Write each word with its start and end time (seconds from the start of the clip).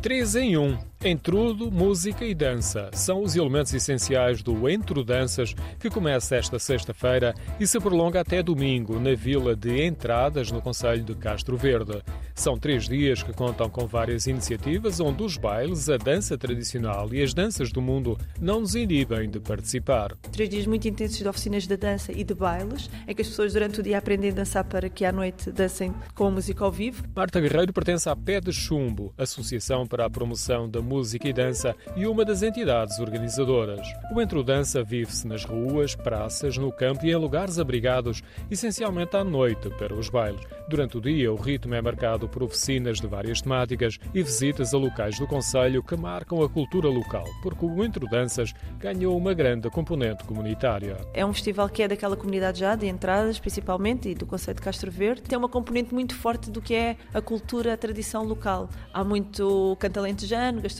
3 0.00 0.34
em 0.36 0.56
1. 0.56 0.89
Entrudo, 1.02 1.72
música 1.72 2.26
e 2.26 2.34
dança 2.34 2.90
são 2.92 3.22
os 3.22 3.34
elementos 3.34 3.72
essenciais 3.72 4.42
do 4.42 4.68
Entro 4.68 5.02
Danças, 5.02 5.54
que 5.78 5.88
começa 5.88 6.36
esta 6.36 6.58
sexta-feira 6.58 7.34
e 7.58 7.66
se 7.66 7.80
prolonga 7.80 8.20
até 8.20 8.42
domingo 8.42 9.00
na 9.00 9.14
Vila 9.14 9.56
de 9.56 9.82
Entradas, 9.82 10.50
no 10.50 10.60
Conselho 10.60 11.02
de 11.02 11.14
Castro 11.14 11.56
Verde. 11.56 12.02
São 12.34 12.58
três 12.58 12.86
dias 12.86 13.22
que 13.22 13.32
contam 13.32 13.70
com 13.70 13.86
várias 13.86 14.26
iniciativas 14.26 15.00
onde 15.00 15.22
os 15.22 15.38
bailes, 15.38 15.88
a 15.88 15.96
dança 15.96 16.36
tradicional 16.36 17.08
e 17.14 17.22
as 17.22 17.32
danças 17.32 17.72
do 17.72 17.80
mundo 17.80 18.18
não 18.38 18.60
nos 18.60 18.74
inibem 18.74 19.30
de 19.30 19.40
participar. 19.40 20.14
Três 20.30 20.50
dias 20.50 20.66
muito 20.66 20.86
intensos 20.86 21.16
de 21.16 21.26
oficinas 21.26 21.66
de 21.66 21.78
dança 21.78 22.12
e 22.12 22.22
de 22.22 22.34
bailes, 22.34 22.90
em 23.08 23.14
que 23.14 23.22
as 23.22 23.28
pessoas 23.28 23.54
durante 23.54 23.80
o 23.80 23.82
dia 23.82 23.96
aprendem 23.96 24.32
a 24.32 24.34
dançar 24.34 24.64
para 24.64 24.90
que 24.90 25.06
à 25.06 25.12
noite 25.12 25.50
dancem 25.50 25.94
com 26.14 26.26
a 26.26 26.30
música 26.30 26.62
ao 26.62 26.70
vivo. 26.70 27.02
Marta 27.16 27.40
Guerreiro 27.40 27.72
pertence 27.72 28.06
à 28.06 28.14
Pé 28.14 28.38
de 28.38 28.52
Chumbo, 28.52 29.14
Associação 29.16 29.86
para 29.86 30.04
a 30.04 30.10
Promoção 30.10 30.68
da 30.68 30.89
Música 30.90 31.28
e 31.28 31.32
Dança 31.32 31.76
e 31.94 32.04
uma 32.04 32.24
das 32.24 32.42
entidades 32.42 32.98
organizadoras. 32.98 33.86
O 34.12 34.20
Entro 34.20 34.42
Dança 34.42 34.82
vive-se 34.82 35.24
nas 35.24 35.44
ruas, 35.44 35.94
praças, 35.94 36.56
no 36.56 36.72
campo 36.72 37.06
e 37.06 37.12
em 37.12 37.14
lugares 37.14 37.60
abrigados, 37.60 38.24
essencialmente 38.50 39.16
à 39.16 39.22
noite 39.22 39.70
para 39.78 39.94
os 39.94 40.08
bailes. 40.08 40.40
Durante 40.68 40.98
o 40.98 41.00
dia, 41.00 41.32
o 41.32 41.36
ritmo 41.36 41.76
é 41.76 41.80
marcado 41.80 42.28
por 42.28 42.42
oficinas 42.42 43.00
de 43.00 43.06
várias 43.06 43.40
temáticas 43.40 43.98
e 44.12 44.20
visitas 44.20 44.74
a 44.74 44.78
locais 44.78 45.16
do 45.16 45.28
Conselho 45.28 45.80
que 45.80 45.96
marcam 45.96 46.42
a 46.42 46.48
cultura 46.48 46.88
local, 46.88 47.24
porque 47.40 47.64
o 47.64 47.84
Entro 47.84 48.08
Danças 48.08 48.52
ganhou 48.78 49.16
uma 49.16 49.32
grande 49.32 49.70
componente 49.70 50.24
comunitária. 50.24 50.96
É 51.14 51.24
um 51.24 51.32
festival 51.32 51.68
que 51.68 51.84
é 51.84 51.88
daquela 51.88 52.16
comunidade 52.16 52.58
já, 52.58 52.74
de 52.74 52.88
entradas 52.88 53.38
principalmente, 53.38 54.08
e 54.08 54.14
do 54.16 54.26
Conselho 54.26 54.56
de 54.56 54.62
Castro 54.62 54.90
Verde. 54.90 55.22
Tem 55.22 55.38
uma 55.38 55.48
componente 55.48 55.94
muito 55.94 56.16
forte 56.16 56.50
do 56.50 56.60
que 56.60 56.74
é 56.74 56.96
a 57.14 57.20
cultura, 57.20 57.74
a 57.74 57.76
tradição 57.76 58.24
local. 58.24 58.68
Há 58.92 59.04
muito 59.04 59.76
cantalentejano, 59.78 60.60
gastronomia, 60.60 60.79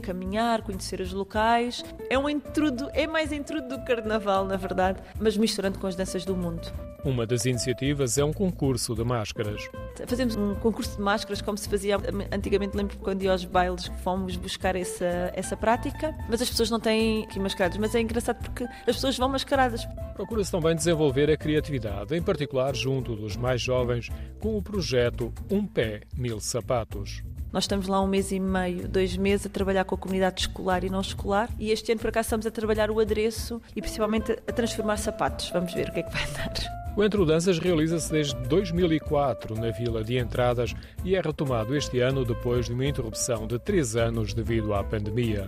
caminhar, 0.00 0.62
conhecer 0.62 1.00
os 1.00 1.12
locais. 1.12 1.84
É 2.08 2.18
um 2.18 2.28
intrudo, 2.28 2.88
é 2.92 3.06
mais 3.06 3.32
intrudo 3.32 3.76
do 3.76 3.84
carnaval, 3.84 4.44
na 4.44 4.56
verdade, 4.56 5.00
mas 5.20 5.36
misturando 5.36 5.78
com 5.78 5.86
as 5.86 5.94
danças 5.94 6.24
do 6.24 6.36
mundo. 6.36 6.72
Uma 7.04 7.24
das 7.24 7.44
iniciativas 7.44 8.18
é 8.18 8.24
um 8.24 8.32
concurso 8.32 8.92
de 8.94 9.04
máscaras. 9.04 9.70
Fazemos 10.06 10.34
um 10.34 10.56
concurso 10.56 10.96
de 10.96 11.02
máscaras 11.02 11.40
como 11.40 11.56
se 11.56 11.68
fazia 11.68 11.96
antigamente, 12.32 12.76
lembro 12.76 12.96
quando 12.98 13.22
ia 13.22 13.30
aos 13.30 13.44
bailes 13.44 13.86
fomos 14.02 14.34
buscar 14.36 14.74
essa, 14.74 15.30
essa 15.32 15.56
prática, 15.56 16.12
mas 16.28 16.42
as 16.42 16.50
pessoas 16.50 16.68
não 16.68 16.80
têm 16.80 17.22
aqui 17.22 17.38
mascaradas, 17.38 17.78
mas 17.78 17.94
é 17.94 18.00
engraçado 18.00 18.42
porque 18.42 18.64
as 18.64 18.96
pessoas 18.96 19.16
vão 19.16 19.28
mascaradas. 19.28 19.86
Procura-se 20.14 20.50
também 20.50 20.74
desenvolver 20.74 21.30
a 21.30 21.36
criatividade, 21.36 22.16
em 22.16 22.22
particular 22.22 22.74
junto 22.74 23.14
dos 23.14 23.36
mais 23.36 23.60
jovens, 23.60 24.08
com 24.40 24.56
o 24.56 24.62
projeto 24.62 25.32
Um 25.48 25.64
Pé, 25.64 26.00
Mil 26.16 26.40
Sapatos. 26.40 27.22
Nós 27.56 27.64
estamos 27.64 27.88
lá 27.88 28.02
um 28.02 28.06
mês 28.06 28.32
e 28.32 28.38
meio, 28.38 28.86
dois 28.86 29.16
meses 29.16 29.46
a 29.46 29.48
trabalhar 29.48 29.86
com 29.86 29.94
a 29.94 29.98
comunidade 29.98 30.42
escolar 30.42 30.84
e 30.84 30.90
não 30.90 31.00
escolar 31.00 31.48
e 31.58 31.70
este 31.70 31.90
ano 31.90 31.98
por 31.98 32.08
acaso 32.08 32.26
estamos 32.26 32.44
a 32.44 32.50
trabalhar 32.50 32.90
o 32.90 33.00
adereço 33.00 33.62
e 33.74 33.80
principalmente 33.80 34.32
a 34.46 34.52
transformar 34.52 34.98
sapatos. 34.98 35.48
Vamos 35.48 35.72
ver 35.72 35.88
o 35.88 35.92
que 35.94 36.00
é 36.00 36.02
que 36.02 36.12
vai 36.12 36.30
dar. 36.32 36.52
O 36.94 37.02
Entre 37.02 37.24
Danças 37.24 37.58
realiza-se 37.58 38.12
desde 38.12 38.34
2004 38.46 39.58
na 39.58 39.70
Vila 39.70 40.04
de 40.04 40.18
Entradas 40.18 40.74
e 41.02 41.16
é 41.16 41.20
retomado 41.22 41.74
este 41.74 41.98
ano 41.98 42.26
depois 42.26 42.66
de 42.66 42.74
uma 42.74 42.84
interrupção 42.84 43.46
de 43.46 43.58
três 43.58 43.96
anos 43.96 44.34
devido 44.34 44.74
à 44.74 44.84
pandemia. 44.84 45.46